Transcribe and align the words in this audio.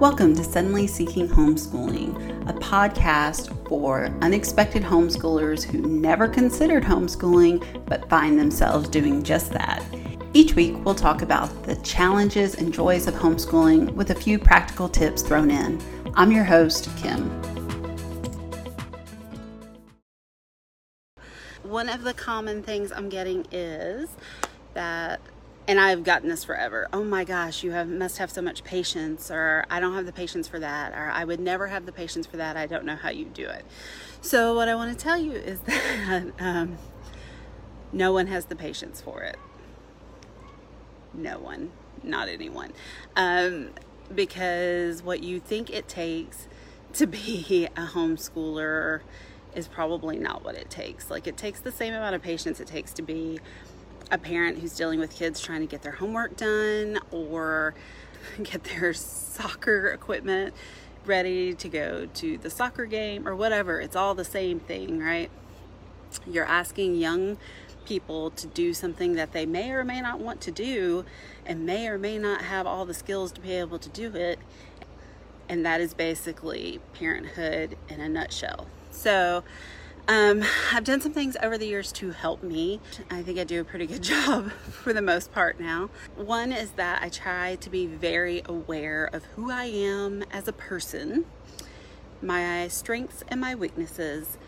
Welcome 0.00 0.36
to 0.36 0.44
Suddenly 0.44 0.86
Seeking 0.86 1.26
Homeschooling, 1.26 2.48
a 2.48 2.52
podcast 2.52 3.68
for 3.68 4.04
unexpected 4.22 4.84
homeschoolers 4.84 5.64
who 5.64 5.78
never 5.78 6.28
considered 6.28 6.84
homeschooling 6.84 7.84
but 7.86 8.08
find 8.08 8.38
themselves 8.38 8.88
doing 8.88 9.24
just 9.24 9.50
that. 9.54 9.84
Each 10.34 10.54
week, 10.54 10.76
we'll 10.84 10.94
talk 10.94 11.22
about 11.22 11.64
the 11.64 11.74
challenges 11.82 12.54
and 12.54 12.72
joys 12.72 13.08
of 13.08 13.14
homeschooling 13.14 13.92
with 13.94 14.10
a 14.10 14.14
few 14.14 14.38
practical 14.38 14.88
tips 14.88 15.20
thrown 15.20 15.50
in. 15.50 15.82
I'm 16.14 16.30
your 16.30 16.44
host, 16.44 16.88
Kim. 16.98 17.28
One 21.64 21.88
of 21.88 22.04
the 22.04 22.14
common 22.14 22.62
things 22.62 22.92
I'm 22.92 23.08
getting 23.08 23.46
is 23.50 24.08
that 24.74 25.20
and 25.68 25.78
I've 25.78 26.02
gotten 26.02 26.30
this 26.30 26.44
forever. 26.44 26.88
Oh 26.94 27.04
my 27.04 27.24
gosh, 27.24 27.62
you 27.62 27.72
have 27.72 27.88
must 27.88 28.16
have 28.16 28.30
so 28.30 28.40
much 28.40 28.64
patience, 28.64 29.30
or 29.30 29.66
I 29.70 29.80
don't 29.80 29.94
have 29.94 30.06
the 30.06 30.14
patience 30.14 30.48
for 30.48 30.58
that, 30.58 30.94
or 30.94 31.10
I 31.10 31.24
would 31.24 31.38
never 31.38 31.66
have 31.66 31.84
the 31.84 31.92
patience 31.92 32.26
for 32.26 32.38
that. 32.38 32.56
I 32.56 32.66
don't 32.66 32.86
know 32.86 32.96
how 32.96 33.10
you 33.10 33.26
do 33.26 33.46
it. 33.46 33.66
So 34.22 34.54
what 34.54 34.68
I 34.68 34.74
want 34.74 34.98
to 34.98 35.04
tell 35.04 35.18
you 35.18 35.32
is 35.32 35.60
that 35.66 36.32
um, 36.40 36.78
no 37.92 38.14
one 38.14 38.28
has 38.28 38.46
the 38.46 38.56
patience 38.56 39.02
for 39.02 39.20
it. 39.22 39.36
No 41.12 41.38
one, 41.38 41.70
not 42.02 42.28
anyone, 42.28 42.72
um, 43.14 43.70
because 44.14 45.02
what 45.02 45.22
you 45.22 45.38
think 45.38 45.68
it 45.68 45.86
takes 45.86 46.48
to 46.94 47.06
be 47.06 47.68
a 47.76 47.86
homeschooler 47.88 49.02
is 49.54 49.68
probably 49.68 50.18
not 50.18 50.44
what 50.44 50.54
it 50.54 50.70
takes. 50.70 51.10
Like 51.10 51.26
it 51.26 51.36
takes 51.36 51.60
the 51.60 51.72
same 51.72 51.92
amount 51.92 52.14
of 52.14 52.22
patience 52.22 52.58
it 52.58 52.68
takes 52.68 52.94
to 52.94 53.02
be 53.02 53.38
a 54.10 54.18
parent 54.18 54.58
who's 54.58 54.74
dealing 54.74 55.00
with 55.00 55.14
kids 55.14 55.40
trying 55.40 55.60
to 55.60 55.66
get 55.66 55.82
their 55.82 55.92
homework 55.92 56.36
done 56.36 56.98
or 57.10 57.74
get 58.42 58.64
their 58.64 58.92
soccer 58.94 59.88
equipment 59.88 60.54
ready 61.04 61.54
to 61.54 61.68
go 61.68 62.06
to 62.14 62.38
the 62.38 62.50
soccer 62.50 62.86
game 62.86 63.26
or 63.26 63.34
whatever. 63.34 63.80
It's 63.80 63.96
all 63.96 64.14
the 64.14 64.24
same 64.24 64.60
thing, 64.60 64.98
right? 65.00 65.30
You're 66.26 66.44
asking 66.44 66.96
young 66.96 67.38
people 67.84 68.30
to 68.30 68.46
do 68.46 68.74
something 68.74 69.14
that 69.14 69.32
they 69.32 69.46
may 69.46 69.70
or 69.70 69.82
may 69.82 70.00
not 70.00 70.20
want 70.20 70.40
to 70.42 70.50
do 70.50 71.04
and 71.46 71.64
may 71.64 71.88
or 71.88 71.98
may 71.98 72.18
not 72.18 72.42
have 72.42 72.66
all 72.66 72.84
the 72.84 72.94
skills 72.94 73.32
to 73.32 73.40
be 73.40 73.52
able 73.52 73.78
to 73.78 73.88
do 73.88 74.14
it. 74.14 74.38
And 75.48 75.64
that 75.64 75.80
is 75.80 75.94
basically 75.94 76.80
parenthood 76.92 77.78
in 77.88 78.00
a 78.00 78.08
nutshell. 78.08 78.66
So, 78.90 79.42
um, 80.08 80.42
I've 80.72 80.84
done 80.84 81.02
some 81.02 81.12
things 81.12 81.36
over 81.42 81.58
the 81.58 81.66
years 81.66 81.92
to 81.92 82.12
help 82.12 82.42
me. 82.42 82.80
I 83.10 83.22
think 83.22 83.38
I 83.38 83.44
do 83.44 83.60
a 83.60 83.64
pretty 83.64 83.86
good 83.86 84.02
job 84.02 84.50
for 84.52 84.94
the 84.94 85.02
most 85.02 85.32
part 85.32 85.60
now. 85.60 85.90
One 86.16 86.50
is 86.50 86.70
that 86.72 87.02
I 87.02 87.10
try 87.10 87.56
to 87.56 87.68
be 87.68 87.84
very 87.84 88.40
aware 88.46 89.10
of 89.12 89.24
who 89.36 89.50
I 89.50 89.64
am 89.64 90.24
as 90.30 90.48
a 90.48 90.52
person, 90.52 91.26
my 92.22 92.68
strengths 92.68 93.22
and 93.28 93.38
my 93.38 93.54
weaknesses, 93.54 94.38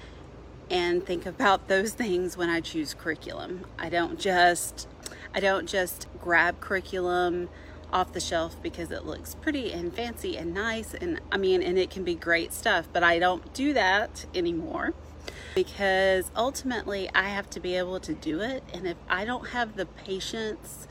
and 0.71 1.05
think 1.05 1.27
about 1.27 1.69
those 1.69 1.93
things 1.93 2.39
when 2.39 2.49
I 2.49 2.61
choose 2.61 2.95
curriculum. 2.95 3.67
I 3.79 3.91
don't 3.91 4.19
just 4.19 4.89
I 5.35 5.41
don't 5.41 5.69
just 5.69 6.07
grab 6.19 6.61
curriculum 6.61 7.51
off 7.93 8.13
the 8.13 8.21
shelf 8.21 8.57
because 8.63 8.91
it 8.91 9.05
looks 9.05 9.35
pretty 9.35 9.73
and 9.73 9.93
fancy 9.95 10.39
and 10.39 10.55
nice 10.55 10.95
and 10.95 11.21
I 11.31 11.37
mean 11.37 11.63
and 11.63 11.77
it 11.77 11.91
can 11.91 12.03
be 12.03 12.15
great 12.15 12.55
stuff, 12.55 12.89
but 12.95 13.03
I 13.03 13.19
don't 13.19 13.53
do 13.53 13.75
that 13.75 14.25
anymore 14.35 14.95
because 15.55 16.31
ultimately 16.37 17.11
I 17.15 17.29
have 17.29 17.51
to 17.51 17.61
be 17.61 17.77
able 17.77 18.01
to 18.01 18.15
do 18.15 18.41
it. 18.41 18.63
And 18.73 18.87
if 18.87 18.97
I 19.09 19.25
don't 19.25 19.49
have 19.49 19.77
the 19.77 19.87
patience 19.87 20.87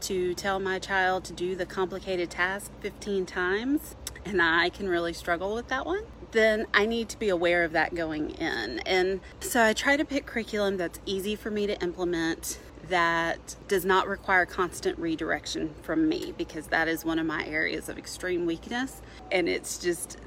to 0.00 0.34
tell 0.34 0.58
my 0.58 0.78
child 0.78 1.24
to 1.24 1.32
do 1.32 1.54
the 1.54 1.66
complicated 1.66 2.30
task 2.30 2.72
15 2.80 3.26
times, 3.26 3.94
and 4.24 4.40
I 4.42 4.68
can 4.68 4.88
really 4.88 5.12
struggle 5.12 5.54
with 5.54 5.68
that 5.68 5.86
one, 5.86 6.04
then 6.32 6.66
I 6.72 6.86
need 6.86 7.08
to 7.10 7.18
be 7.18 7.28
aware 7.28 7.62
of 7.64 7.72
that 7.72 7.94
going 7.94 8.30
in. 8.30 8.80
And 8.80 9.20
so 9.40 9.62
I 9.62 9.72
try 9.72 9.96
to 9.96 10.04
pick 10.04 10.26
curriculum 10.26 10.76
that's 10.76 10.98
easy 11.06 11.36
for 11.36 11.50
me 11.50 11.66
to 11.66 11.80
implement, 11.82 12.58
that 12.88 13.54
does 13.68 13.84
not 13.84 14.08
require 14.08 14.44
constant 14.44 14.98
redirection 14.98 15.72
from 15.82 16.08
me, 16.08 16.34
because 16.36 16.66
that 16.68 16.88
is 16.88 17.04
one 17.04 17.18
of 17.18 17.26
my 17.26 17.44
areas 17.46 17.88
of 17.88 17.96
extreme 17.96 18.44
weakness. 18.44 19.02
And 19.30 19.48
it's 19.48 19.78
just 19.78 20.18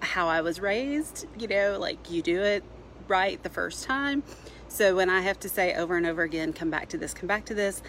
how 0.00 0.28
I 0.28 0.40
was 0.40 0.60
raised, 0.60 1.26
you 1.38 1.48
know, 1.48 1.78
like 1.78 2.10
you 2.10 2.22
do 2.22 2.40
it 2.40 2.64
right 3.08 3.42
the 3.42 3.50
first 3.50 3.84
time. 3.84 4.22
So 4.68 4.96
when 4.96 5.08
I 5.08 5.20
have 5.20 5.38
to 5.40 5.48
say 5.48 5.74
over 5.74 5.96
and 5.96 6.06
over 6.06 6.22
again, 6.22 6.52
come 6.52 6.70
back 6.70 6.88
to 6.90 6.98
this, 6.98 7.14
come 7.14 7.26
back 7.26 7.44
to 7.46 7.54
this, 7.54 7.82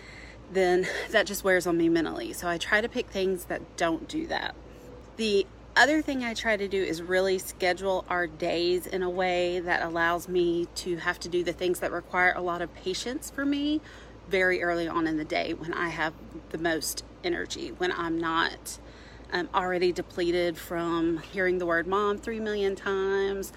then 0.51 0.87
that 1.11 1.25
just 1.25 1.43
wears 1.43 1.67
on 1.67 1.77
me 1.77 1.89
mentally. 1.89 2.33
So 2.33 2.47
I 2.47 2.57
try 2.57 2.81
to 2.81 2.89
pick 2.89 3.09
things 3.09 3.45
that 3.45 3.77
don't 3.77 4.07
do 4.07 4.27
that. 4.27 4.55
The 5.17 5.45
other 5.75 6.01
thing 6.01 6.23
I 6.23 6.33
try 6.33 6.57
to 6.57 6.67
do 6.67 6.81
is 6.81 7.01
really 7.01 7.37
schedule 7.37 8.05
our 8.09 8.25
days 8.25 8.87
in 8.87 9.03
a 9.03 9.09
way 9.09 9.59
that 9.59 9.83
allows 9.83 10.27
me 10.27 10.67
to 10.75 10.97
have 10.97 11.19
to 11.21 11.29
do 11.29 11.43
the 11.43 11.53
things 11.53 11.79
that 11.81 11.91
require 11.91 12.33
a 12.35 12.41
lot 12.41 12.61
of 12.61 12.73
patience 12.73 13.29
for 13.29 13.45
me 13.45 13.81
very 14.27 14.61
early 14.63 14.87
on 14.87 15.07
in 15.07 15.17
the 15.17 15.25
day 15.25 15.53
when 15.53 15.73
I 15.73 15.89
have 15.89 16.13
the 16.49 16.57
most 16.57 17.03
energy, 17.23 17.69
when 17.77 17.91
I'm 17.91 18.17
not 18.19 18.79
um, 19.31 19.49
already 19.53 19.91
depleted 19.91 20.57
from 20.57 21.17
hearing 21.17 21.59
the 21.59 21.65
word 21.65 21.87
mom 21.87 22.17
three 22.17 22.39
million 22.39 22.75
times 22.75 23.53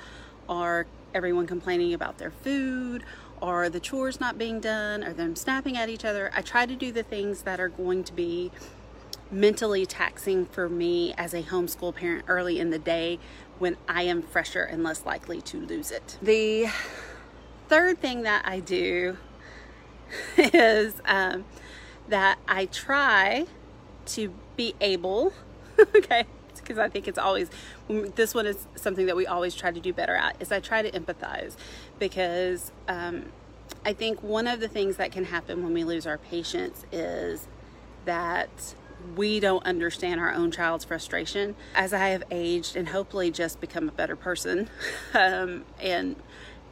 or 0.48 0.86
everyone 1.14 1.46
complaining 1.46 1.94
about 1.94 2.18
their 2.18 2.30
food 2.30 3.04
or 3.40 3.68
the 3.68 3.80
chores 3.80 4.20
not 4.20 4.38
being 4.38 4.60
done 4.60 5.02
or 5.02 5.12
them 5.12 5.34
snapping 5.34 5.76
at 5.76 5.88
each 5.88 6.04
other. 6.04 6.30
I 6.34 6.42
try 6.42 6.66
to 6.66 6.76
do 6.76 6.92
the 6.92 7.02
things 7.02 7.42
that 7.42 7.60
are 7.60 7.68
going 7.68 8.04
to 8.04 8.12
be 8.12 8.50
mentally 9.30 9.86
taxing 9.86 10.44
for 10.46 10.68
me 10.68 11.14
as 11.16 11.32
a 11.34 11.42
homeschool 11.42 11.94
parent 11.94 12.24
early 12.28 12.58
in 12.58 12.70
the 12.70 12.78
day 12.78 13.18
when 13.58 13.76
I 13.88 14.02
am 14.02 14.22
fresher 14.22 14.62
and 14.62 14.82
less 14.82 15.06
likely 15.06 15.40
to 15.42 15.58
lose 15.58 15.90
it. 15.90 16.18
The 16.20 16.68
third 17.68 17.98
thing 17.98 18.22
that 18.22 18.42
I 18.44 18.60
do 18.60 19.16
is 20.36 20.94
um, 21.04 21.44
that 22.08 22.38
I 22.48 22.66
try 22.66 23.46
to 24.06 24.34
be 24.56 24.74
able, 24.80 25.32
okay, 25.78 26.24
because 26.70 26.78
I 26.78 26.88
think 26.88 27.08
it's 27.08 27.18
always 27.18 27.50
this 27.88 28.32
one 28.32 28.46
is 28.46 28.68
something 28.76 29.06
that 29.06 29.16
we 29.16 29.26
always 29.26 29.56
try 29.56 29.72
to 29.72 29.80
do 29.80 29.92
better 29.92 30.14
at 30.14 30.40
is 30.40 30.52
I 30.52 30.60
try 30.60 30.82
to 30.82 30.90
empathize 30.92 31.56
because 31.98 32.70
um, 32.86 33.24
I 33.84 33.92
think 33.92 34.22
one 34.22 34.46
of 34.46 34.60
the 34.60 34.68
things 34.68 34.96
that 34.96 35.10
can 35.10 35.24
happen 35.24 35.64
when 35.64 35.74
we 35.74 35.82
lose 35.82 36.06
our 36.06 36.18
patience 36.18 36.84
is 36.92 37.48
that 38.04 38.76
we 39.16 39.40
don't 39.40 39.64
understand 39.64 40.20
our 40.20 40.32
own 40.32 40.52
child's 40.52 40.84
frustration. 40.84 41.56
As 41.74 41.92
I 41.92 42.10
have 42.10 42.22
aged 42.30 42.76
and 42.76 42.88
hopefully 42.88 43.32
just 43.32 43.60
become 43.60 43.88
a 43.88 43.92
better 43.92 44.14
person 44.14 44.70
um, 45.14 45.64
and 45.80 46.14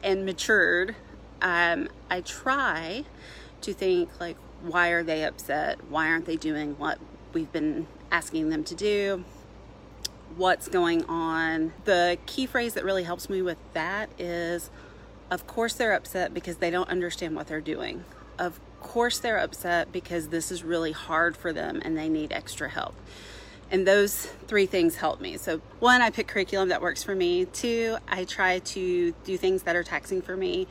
and 0.01 0.25
matured, 0.25 0.95
um, 1.41 1.89
I 2.09 2.21
try 2.21 3.03
to 3.61 3.73
think 3.73 4.17
like, 4.21 4.37
why 4.61 4.89
are 4.89 5.03
they 5.03 5.25
upset? 5.25 5.79
Why 5.89 6.07
aren't 6.07 6.25
they 6.25 6.37
doing 6.37 6.77
what 6.77 6.99
we've 7.33 7.51
been 7.51 7.87
asking 8.11 8.47
them 8.47 8.63
to 8.63 8.75
do? 8.75 9.25
What's 10.35 10.67
going 10.67 11.03
on. 11.05 11.73
The 11.85 12.17
key 12.25 12.45
phrase 12.45 12.73
that 12.73 12.83
really 12.83 13.03
helps 13.03 13.29
me 13.29 13.41
with 13.41 13.57
that 13.73 14.09
is 14.19 14.69
of 15.31 15.45
course 15.45 15.73
they're 15.73 15.93
upset 15.93 16.33
because 16.33 16.57
they 16.57 16.69
don't 16.69 16.89
understand 16.89 17.35
what 17.35 17.47
they're 17.47 17.61
doing. 17.61 18.03
Of 18.37 18.59
course 18.79 19.19
they're 19.19 19.37
upset 19.37 19.91
because 19.91 20.29
this 20.29 20.51
is 20.51 20.63
really 20.63 20.91
hard 20.91 21.35
for 21.35 21.53
them 21.53 21.81
and 21.83 21.97
they 21.97 22.09
need 22.09 22.31
extra 22.31 22.69
help. 22.69 22.95
And 23.71 23.85
those 23.85 24.25
three 24.47 24.65
things 24.65 24.95
help 24.95 25.21
me. 25.21 25.37
So, 25.37 25.61
one, 25.79 26.01
I 26.01 26.09
pick 26.09 26.27
curriculum 26.27 26.69
that 26.69 26.81
works 26.81 27.03
for 27.03 27.13
me. 27.13 27.45
Two, 27.45 27.97
I 28.07 28.25
try 28.25 28.59
to 28.59 29.13
do 29.23 29.37
things 29.37 29.63
that 29.63 29.75
are 29.75 29.83
taxing 29.83 30.23
for 30.23 30.35
me 30.35 30.67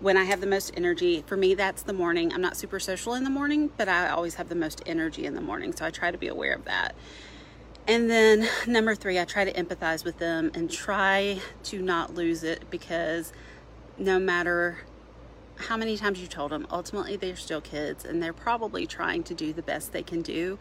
when 0.00 0.18
I 0.18 0.24
have 0.24 0.42
the 0.42 0.46
most 0.46 0.70
energy. 0.76 1.24
For 1.26 1.38
me, 1.38 1.54
that's 1.54 1.82
the 1.82 1.94
morning. 1.94 2.34
I'm 2.34 2.42
not 2.42 2.58
super 2.58 2.78
social 2.78 3.14
in 3.14 3.24
the 3.24 3.30
morning, 3.30 3.70
but 3.78 3.88
I 3.88 4.10
always 4.10 4.34
have 4.34 4.50
the 4.50 4.54
most 4.54 4.82
energy 4.84 5.24
in 5.24 5.34
the 5.34 5.40
morning. 5.40 5.74
So, 5.74 5.86
I 5.86 5.90
try 5.90 6.10
to 6.10 6.18
be 6.18 6.28
aware 6.28 6.54
of 6.54 6.66
that. 6.66 6.94
And 7.86 8.08
then 8.08 8.48
number 8.66 8.94
three, 8.94 9.18
I 9.18 9.24
try 9.24 9.44
to 9.44 9.52
empathize 9.52 10.04
with 10.04 10.18
them 10.18 10.50
and 10.54 10.70
try 10.70 11.40
to 11.64 11.82
not 11.82 12.14
lose 12.14 12.42
it 12.42 12.70
because 12.70 13.32
no 13.98 14.18
matter 14.18 14.78
how 15.56 15.76
many 15.76 15.96
times 15.96 16.20
you 16.20 16.26
told 16.26 16.50
them, 16.50 16.66
ultimately 16.70 17.16
they're 17.16 17.36
still 17.36 17.60
kids 17.60 18.04
and 18.04 18.22
they're 18.22 18.32
probably 18.32 18.86
trying 18.86 19.22
to 19.24 19.34
do 19.34 19.52
the 19.52 19.62
best 19.62 19.92
they 19.92 20.02
can 20.02 20.22
do. 20.22 20.58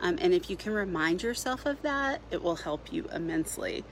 Um, 0.00 0.18
and 0.20 0.32
if 0.32 0.48
you 0.48 0.56
can 0.56 0.72
remind 0.72 1.22
yourself 1.22 1.66
of 1.66 1.82
that, 1.82 2.20
it 2.30 2.42
will 2.42 2.56
help 2.56 2.92
you 2.92 3.06
immensely. 3.12 3.84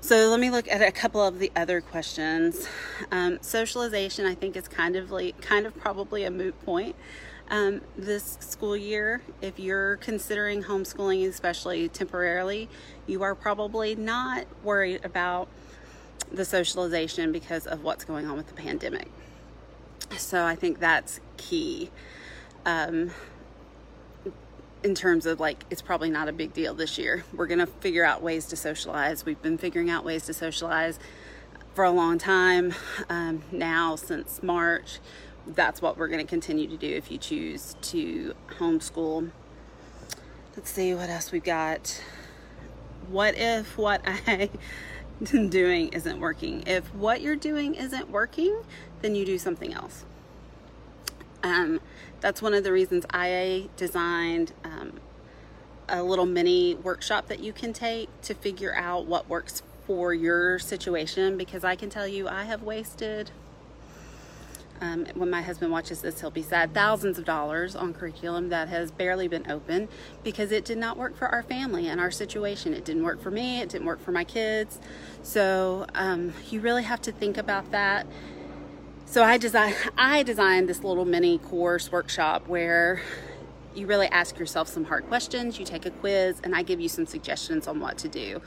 So 0.00 0.28
let 0.28 0.38
me 0.38 0.50
look 0.50 0.68
at 0.68 0.82
a 0.82 0.92
couple 0.92 1.22
of 1.22 1.38
the 1.38 1.50
other 1.56 1.80
questions. 1.80 2.68
Um, 3.10 3.38
socialization, 3.40 4.26
I 4.26 4.34
think, 4.34 4.56
is 4.56 4.68
kind 4.68 4.96
of 4.96 5.10
like 5.10 5.40
kind 5.40 5.64
of 5.64 5.76
probably 5.78 6.24
a 6.24 6.30
moot 6.30 6.62
point 6.64 6.94
um, 7.48 7.80
this 7.96 8.38
school 8.40 8.76
year. 8.76 9.22
If 9.40 9.58
you're 9.58 9.96
considering 9.96 10.64
homeschooling, 10.64 11.26
especially 11.28 11.88
temporarily, 11.88 12.68
you 13.06 13.22
are 13.22 13.34
probably 13.34 13.94
not 13.94 14.46
worried 14.62 15.04
about 15.04 15.48
the 16.32 16.44
socialization 16.44 17.32
because 17.32 17.66
of 17.66 17.82
what's 17.84 18.04
going 18.04 18.26
on 18.26 18.36
with 18.36 18.48
the 18.48 18.54
pandemic. 18.54 19.08
So 20.16 20.44
I 20.44 20.54
think 20.54 20.78
that's 20.80 21.20
key. 21.36 21.90
Um, 22.64 23.12
in 24.82 24.94
terms 24.94 25.26
of 25.26 25.40
like 25.40 25.64
it's 25.70 25.82
probably 25.82 26.10
not 26.10 26.28
a 26.28 26.32
big 26.32 26.52
deal 26.52 26.74
this 26.74 26.96
year. 26.96 27.24
We're 27.32 27.46
going 27.46 27.58
to 27.58 27.66
figure 27.66 28.04
out 28.04 28.22
ways 28.22 28.46
to 28.46 28.56
socialize. 28.56 29.24
We've 29.24 29.40
been 29.42 29.58
figuring 29.58 29.90
out 29.90 30.04
ways 30.04 30.26
to 30.26 30.34
socialize 30.34 30.98
for 31.74 31.84
a 31.84 31.90
long 31.90 32.18
time 32.18 32.72
um, 33.08 33.42
now 33.50 33.96
since 33.96 34.42
March. 34.42 34.98
That's 35.46 35.80
what 35.80 35.96
we're 35.96 36.08
going 36.08 36.24
to 36.24 36.28
continue 36.28 36.66
to 36.68 36.76
do 36.76 36.88
if 36.88 37.10
you 37.10 37.18
choose 37.18 37.76
to 37.82 38.34
homeschool. 38.58 39.30
Let's 40.56 40.70
see 40.70 40.94
what 40.94 41.08
else 41.08 41.30
we've 41.30 41.44
got. 41.44 42.02
What 43.08 43.36
if 43.36 43.78
what 43.78 44.00
I 44.06 44.50
am 45.30 45.48
doing 45.48 45.88
isn't 45.88 46.18
working? 46.18 46.64
If 46.66 46.92
what 46.94 47.20
you're 47.20 47.36
doing 47.36 47.74
isn't 47.74 48.10
working, 48.10 48.62
then 49.02 49.14
you 49.14 49.24
do 49.24 49.38
something 49.38 49.72
else. 49.72 50.04
Um, 51.42 51.80
that's 52.20 52.42
one 52.42 52.54
of 52.54 52.64
the 52.64 52.72
reasons 52.72 53.06
I 53.10 53.68
designed 53.76 54.52
um, 54.64 54.94
a 55.88 56.02
little 56.02 56.26
mini 56.26 56.74
workshop 56.74 57.28
that 57.28 57.40
you 57.40 57.52
can 57.52 57.72
take 57.72 58.08
to 58.22 58.34
figure 58.34 58.74
out 58.74 59.06
what 59.06 59.28
works 59.28 59.62
for 59.86 60.12
your 60.12 60.58
situation 60.58 61.36
because 61.36 61.62
I 61.62 61.76
can 61.76 61.88
tell 61.88 62.08
you 62.08 62.26
I 62.28 62.44
have 62.44 62.62
wasted 62.62 63.30
um, 64.80 65.06
when 65.14 65.30
my 65.30 65.42
husband 65.42 65.72
watches 65.72 66.00
this, 66.02 66.20
he'll 66.20 66.30
be 66.30 66.42
sad. 66.42 66.74
Thousands 66.74 67.18
of 67.18 67.24
dollars 67.24 67.76
on 67.76 67.94
curriculum 67.94 68.48
that 68.50 68.68
has 68.68 68.90
barely 68.90 69.28
been 69.28 69.50
open 69.50 69.88
because 70.22 70.52
it 70.52 70.64
did 70.64 70.78
not 70.78 70.96
work 70.96 71.16
for 71.16 71.28
our 71.28 71.42
family 71.42 71.88
and 71.88 72.00
our 72.00 72.10
situation. 72.10 72.74
It 72.74 72.84
didn't 72.84 73.04
work 73.04 73.20
for 73.20 73.30
me, 73.30 73.60
it 73.60 73.68
didn't 73.68 73.86
work 73.86 74.02
for 74.02 74.12
my 74.12 74.24
kids. 74.24 74.78
So 75.22 75.86
um, 75.94 76.32
you 76.50 76.60
really 76.60 76.84
have 76.84 77.00
to 77.02 77.12
think 77.12 77.36
about 77.36 77.70
that 77.72 78.06
so 79.08 79.22
I 79.22 79.38
designed 79.38 79.76
I 79.96 80.24
designed 80.24 80.68
this 80.68 80.82
little 80.82 81.04
mini 81.04 81.38
course 81.38 81.90
workshop 81.92 82.48
where 82.48 83.00
you 83.74 83.86
really 83.86 84.08
ask 84.08 84.38
yourself 84.38 84.68
some 84.68 84.84
hard 84.84 85.06
questions, 85.06 85.58
you 85.58 85.64
take 85.64 85.86
a 85.86 85.90
quiz, 85.90 86.40
and 86.42 86.54
I 86.54 86.62
give 86.62 86.80
you 86.80 86.88
some 86.88 87.06
suggestions 87.06 87.68
on 87.68 87.78
what 87.78 87.98
to 87.98 88.08
do. 88.08 88.40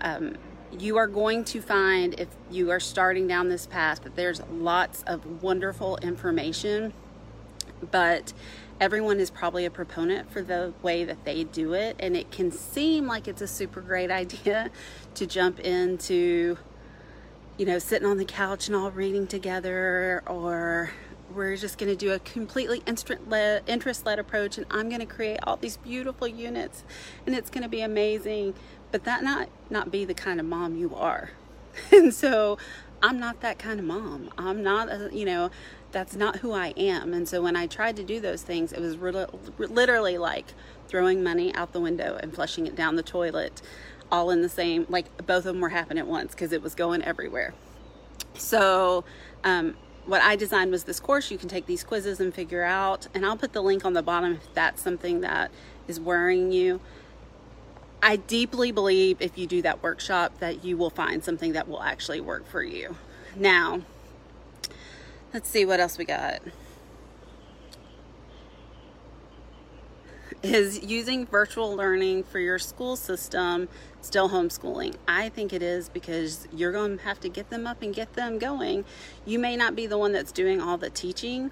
Um, 0.00 0.36
you 0.78 0.96
are 0.96 1.06
going 1.06 1.44
to 1.44 1.60
find 1.60 2.18
if 2.18 2.28
you 2.50 2.70
are 2.70 2.80
starting 2.80 3.26
down 3.26 3.48
this 3.48 3.66
path 3.66 4.02
that 4.02 4.14
there's 4.16 4.40
lots 4.52 5.02
of 5.06 5.42
wonderful 5.42 5.96
information, 5.98 6.92
but 7.90 8.32
everyone 8.80 9.20
is 9.20 9.30
probably 9.30 9.64
a 9.64 9.70
proponent 9.70 10.30
for 10.32 10.42
the 10.42 10.72
way 10.82 11.04
that 11.04 11.24
they 11.24 11.44
do 11.44 11.74
it, 11.74 11.96
and 11.98 12.16
it 12.16 12.30
can 12.30 12.50
seem 12.50 13.06
like 13.06 13.26
it's 13.26 13.42
a 13.42 13.48
super 13.48 13.80
great 13.80 14.10
idea 14.22 14.70
to 15.14 15.26
jump 15.26 15.60
into 15.60 16.56
you 17.58 17.66
know, 17.66 17.78
sitting 17.78 18.08
on 18.08 18.16
the 18.16 18.24
couch 18.24 18.68
and 18.68 18.76
all 18.76 18.90
reading 18.90 19.26
together, 19.26 20.22
or 20.26 20.90
we're 21.34 21.56
just 21.56 21.76
going 21.76 21.90
to 21.90 21.96
do 21.96 22.12
a 22.12 22.18
completely 22.20 22.82
interest 22.86 24.06
led 24.06 24.18
approach 24.18 24.58
and 24.58 24.66
I'm 24.70 24.88
going 24.88 25.00
to 25.00 25.06
create 25.06 25.38
all 25.44 25.56
these 25.56 25.76
beautiful 25.76 26.26
units 26.26 26.84
and 27.26 27.34
it's 27.34 27.50
going 27.50 27.62
to 27.62 27.68
be 27.68 27.82
amazing. 27.82 28.54
But 28.90 29.04
that 29.04 29.22
not 29.22 29.48
not 29.68 29.90
be 29.90 30.04
the 30.04 30.14
kind 30.14 30.40
of 30.40 30.46
mom 30.46 30.76
you 30.76 30.94
are. 30.94 31.30
and 31.92 32.12
so 32.12 32.58
I'm 33.02 33.18
not 33.18 33.40
that 33.40 33.58
kind 33.58 33.78
of 33.78 33.86
mom. 33.86 34.30
I'm 34.36 34.62
not 34.62 34.88
a, 34.88 35.10
you 35.12 35.24
know, 35.24 35.50
that's 35.92 36.14
not 36.14 36.36
who 36.36 36.52
I 36.52 36.68
am. 36.76 37.14
And 37.14 37.28
so 37.28 37.42
when 37.42 37.56
I 37.56 37.66
tried 37.66 37.96
to 37.96 38.04
do 38.04 38.20
those 38.20 38.42
things, 38.42 38.72
it 38.72 38.80
was 38.80 38.98
re- 38.98 39.26
literally 39.58 40.18
like 40.18 40.46
throwing 40.88 41.22
money 41.22 41.54
out 41.54 41.72
the 41.72 41.80
window 41.80 42.18
and 42.20 42.34
flushing 42.34 42.66
it 42.66 42.74
down 42.76 42.96
the 42.96 43.02
toilet 43.02 43.62
all 44.12 44.30
in 44.30 44.42
the 44.42 44.48
same, 44.48 44.86
like 44.88 45.16
both 45.26 45.38
of 45.38 45.44
them 45.44 45.60
were 45.60 45.68
happening 45.68 45.98
at 45.98 46.06
once 46.06 46.32
because 46.32 46.52
it 46.52 46.62
was 46.62 46.74
going 46.74 47.02
everywhere. 47.02 47.54
So, 48.34 49.04
um, 49.44 49.76
what 50.06 50.22
I 50.22 50.34
designed 50.34 50.72
was 50.72 50.84
this 50.84 50.98
course. 50.98 51.30
You 51.30 51.38
can 51.38 51.48
take 51.48 51.66
these 51.66 51.84
quizzes 51.84 52.20
and 52.20 52.34
figure 52.34 52.64
out, 52.64 53.06
and 53.14 53.24
I'll 53.24 53.36
put 53.36 53.52
the 53.52 53.62
link 53.62 53.84
on 53.84 53.92
the 53.92 54.02
bottom 54.02 54.34
if 54.34 54.54
that's 54.54 54.82
something 54.82 55.20
that 55.20 55.50
is 55.86 56.00
worrying 56.00 56.50
you. 56.50 56.80
I 58.02 58.16
deeply 58.16 58.72
believe 58.72 59.20
if 59.20 59.36
you 59.36 59.46
do 59.46 59.62
that 59.62 59.82
workshop 59.82 60.38
that 60.40 60.64
you 60.64 60.76
will 60.76 60.90
find 60.90 61.22
something 61.22 61.52
that 61.52 61.68
will 61.68 61.82
actually 61.82 62.20
work 62.20 62.46
for 62.46 62.62
you. 62.62 62.96
Now, 63.36 63.82
let's 65.34 65.48
see 65.48 65.64
what 65.64 65.80
else 65.80 65.98
we 65.98 66.04
got. 66.04 66.40
Is 70.42 70.82
using 70.82 71.26
virtual 71.26 71.76
learning 71.76 72.24
for 72.24 72.38
your 72.38 72.58
school 72.58 72.96
system 72.96 73.68
still 74.00 74.30
homeschooling? 74.30 74.94
I 75.06 75.28
think 75.28 75.52
it 75.52 75.62
is 75.62 75.90
because 75.90 76.48
you're 76.50 76.72
going 76.72 76.96
to 76.96 77.04
have 77.04 77.20
to 77.20 77.28
get 77.28 77.50
them 77.50 77.66
up 77.66 77.82
and 77.82 77.94
get 77.94 78.14
them 78.14 78.38
going. 78.38 78.86
You 79.26 79.38
may 79.38 79.54
not 79.54 79.76
be 79.76 79.86
the 79.86 79.98
one 79.98 80.12
that's 80.12 80.32
doing 80.32 80.62
all 80.62 80.78
the 80.78 80.88
teaching, 80.88 81.50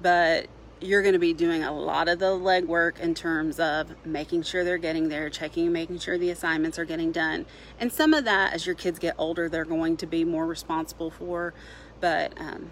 but 0.00 0.46
you're 0.80 1.02
going 1.02 1.12
to 1.12 1.18
be 1.18 1.34
doing 1.34 1.62
a 1.62 1.72
lot 1.72 2.08
of 2.08 2.18
the 2.18 2.26
legwork 2.26 2.98
in 3.00 3.14
terms 3.14 3.60
of 3.60 3.94
making 4.06 4.42
sure 4.42 4.64
they're 4.64 4.78
getting 4.78 5.08
there, 5.08 5.28
checking, 5.28 5.70
making 5.72 5.98
sure 5.98 6.16
the 6.16 6.30
assignments 6.30 6.78
are 6.78 6.84
getting 6.84 7.12
done. 7.12 7.44
And 7.78 7.92
some 7.92 8.14
of 8.14 8.24
that, 8.24 8.54
as 8.54 8.64
your 8.66 8.74
kids 8.74 8.98
get 8.98 9.14
older, 9.18 9.48
they're 9.48 9.64
going 9.64 9.96
to 9.98 10.06
be 10.06 10.24
more 10.24 10.46
responsible 10.46 11.10
for. 11.10 11.52
But 12.00 12.32
um, 12.40 12.70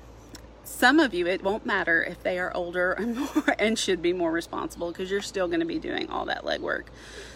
some 0.65 0.99
of 0.99 1.13
you, 1.13 1.27
it 1.27 1.43
won't 1.43 1.67
matter 1.67 2.03
if 2.03 2.23
they 2.23 2.39
are 2.39 2.55
older 2.55 2.93
and 2.99 3.17
more 3.17 3.55
and 3.59 3.79
should 3.79 4.01
be 4.01 4.13
more 4.13 4.33
responsible 4.33 4.91
because 4.91 5.11
you're 5.11 5.21
still 5.21 5.47
going 5.47 5.61
to 5.61 5.67
be 5.67 5.79
doing 5.79 6.09
all 6.09 6.25
that 6.27 6.45
legwork. 6.45 6.85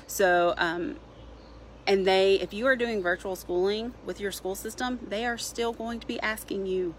So, 0.06 0.54
um, 0.56 0.96
and 1.86 2.06
they, 2.06 2.34
if 2.36 2.54
you 2.54 2.66
are 2.66 2.76
doing 2.76 3.02
virtual 3.02 3.36
schooling 3.36 3.92
with 4.06 4.20
your 4.20 4.32
school 4.32 4.54
system, 4.54 5.00
they 5.06 5.26
are 5.26 5.36
still 5.36 5.72
going 5.72 6.00
to 6.00 6.06
be 6.06 6.20
asking 6.20 6.66
you 6.66 6.94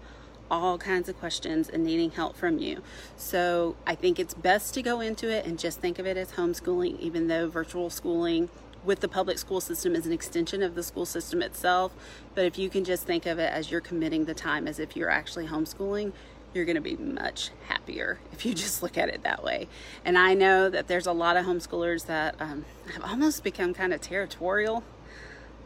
all 0.50 0.78
kinds 0.78 1.08
of 1.08 1.18
questions 1.18 1.68
and 1.68 1.84
needing 1.84 2.10
help 2.10 2.36
from 2.36 2.58
you. 2.58 2.82
So 3.16 3.76
I 3.86 3.94
think 3.94 4.18
it's 4.18 4.34
best 4.34 4.74
to 4.74 4.82
go 4.82 5.00
into 5.00 5.28
it 5.28 5.46
and 5.46 5.58
just 5.58 5.80
think 5.80 5.98
of 5.98 6.06
it 6.06 6.16
as 6.16 6.32
homeschooling, 6.32 6.98
even 7.00 7.28
though 7.28 7.48
virtual 7.48 7.90
schooling 7.90 8.48
with 8.84 9.00
the 9.00 9.08
public 9.08 9.38
school 9.38 9.60
system 9.60 9.94
is 9.94 10.06
an 10.06 10.12
extension 10.12 10.62
of 10.62 10.74
the 10.74 10.82
school 10.82 11.06
system 11.06 11.42
itself. 11.42 11.92
But 12.34 12.44
if 12.44 12.58
you 12.58 12.68
can 12.68 12.84
just 12.84 13.06
think 13.06 13.26
of 13.26 13.38
it 13.38 13.52
as 13.52 13.70
you're 13.70 13.80
committing 13.80 14.26
the 14.26 14.34
time 14.34 14.68
as 14.68 14.78
if 14.78 14.96
you're 14.96 15.10
actually 15.10 15.46
homeschooling, 15.46 16.12
you're 16.52 16.64
going 16.64 16.76
to 16.76 16.80
be 16.80 16.96
much 16.96 17.50
happier 17.66 18.18
if 18.32 18.46
you 18.46 18.54
just 18.54 18.82
look 18.82 18.96
at 18.96 19.08
it 19.08 19.22
that 19.22 19.42
way. 19.42 19.68
And 20.04 20.16
I 20.16 20.34
know 20.34 20.68
that 20.70 20.86
there's 20.88 21.06
a 21.06 21.12
lot 21.12 21.36
of 21.36 21.44
homeschoolers 21.46 22.06
that 22.06 22.36
um, 22.40 22.64
have 22.92 23.04
almost 23.04 23.42
become 23.42 23.74
kind 23.74 23.92
of 23.92 24.00
territorial. 24.00 24.84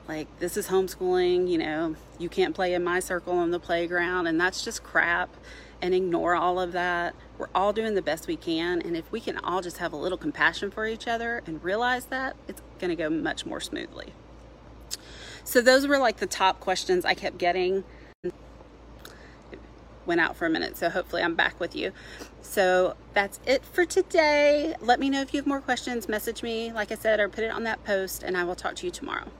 Like, 0.08 0.38
this 0.38 0.56
is 0.56 0.68
homeschooling, 0.68 1.50
you 1.50 1.58
know, 1.58 1.94
you 2.18 2.30
can't 2.30 2.54
play 2.54 2.72
in 2.72 2.82
my 2.82 2.98
circle 2.98 3.34
on 3.38 3.50
the 3.50 3.60
playground, 3.60 4.26
and 4.26 4.40
that's 4.40 4.64
just 4.64 4.82
crap. 4.82 5.28
And 5.80 5.94
ignore 5.94 6.34
all 6.34 6.58
of 6.58 6.72
that. 6.72 7.14
We're 7.36 7.50
all 7.54 7.72
doing 7.72 7.94
the 7.94 8.02
best 8.02 8.26
we 8.26 8.34
can. 8.34 8.82
And 8.82 8.96
if 8.96 9.12
we 9.12 9.20
can 9.20 9.38
all 9.38 9.60
just 9.60 9.76
have 9.76 9.92
a 9.92 9.96
little 9.96 10.18
compassion 10.18 10.72
for 10.72 10.88
each 10.88 11.06
other 11.06 11.40
and 11.46 11.62
realize 11.62 12.06
that, 12.06 12.34
it's 12.48 12.60
going 12.80 12.90
to 12.90 12.96
go 12.96 13.08
much 13.08 13.46
more 13.46 13.60
smoothly. 13.60 14.12
So, 15.44 15.60
those 15.60 15.86
were 15.86 15.98
like 15.98 16.16
the 16.16 16.26
top 16.26 16.58
questions 16.58 17.04
I 17.04 17.14
kept 17.14 17.38
getting. 17.38 17.84
Went 20.04 20.20
out 20.20 20.36
for 20.36 20.46
a 20.46 20.50
minute, 20.50 20.76
so 20.76 20.88
hopefully 20.88 21.22
I'm 21.22 21.36
back 21.36 21.60
with 21.60 21.76
you. 21.76 21.92
So, 22.42 22.96
that's 23.14 23.38
it 23.46 23.64
for 23.64 23.84
today. 23.84 24.74
Let 24.80 24.98
me 24.98 25.08
know 25.10 25.20
if 25.20 25.32
you 25.32 25.38
have 25.38 25.46
more 25.46 25.60
questions. 25.60 26.08
Message 26.08 26.42
me, 26.42 26.72
like 26.72 26.90
I 26.90 26.96
said, 26.96 27.20
or 27.20 27.28
put 27.28 27.44
it 27.44 27.52
on 27.52 27.62
that 27.64 27.84
post, 27.84 28.24
and 28.24 28.36
I 28.36 28.42
will 28.42 28.56
talk 28.56 28.74
to 28.76 28.86
you 28.86 28.90
tomorrow. 28.90 29.30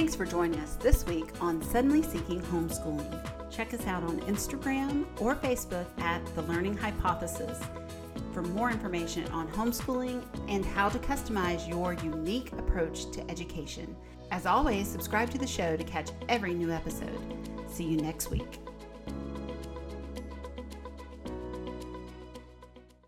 Thanks 0.00 0.14
for 0.14 0.24
joining 0.24 0.58
us 0.60 0.76
this 0.76 1.04
week 1.04 1.28
on 1.42 1.60
Suddenly 1.60 2.02
Seeking 2.02 2.40
Homeschooling. 2.40 3.50
Check 3.50 3.74
us 3.74 3.86
out 3.86 4.02
on 4.02 4.18
Instagram 4.20 5.04
or 5.20 5.36
Facebook 5.36 5.84
at 6.00 6.24
The 6.34 6.40
Learning 6.40 6.74
Hypothesis 6.74 7.60
for 8.32 8.40
more 8.40 8.70
information 8.70 9.26
on 9.26 9.46
homeschooling 9.48 10.24
and 10.48 10.64
how 10.64 10.88
to 10.88 10.98
customize 11.00 11.68
your 11.68 11.92
unique 12.02 12.50
approach 12.52 13.10
to 13.10 13.30
education. 13.30 13.94
As 14.30 14.46
always, 14.46 14.88
subscribe 14.88 15.28
to 15.32 15.38
the 15.38 15.46
show 15.46 15.76
to 15.76 15.84
catch 15.84 16.08
every 16.30 16.54
new 16.54 16.70
episode. 16.70 17.20
See 17.68 17.84
you 17.84 17.98
next 17.98 18.30
week. 18.30 18.58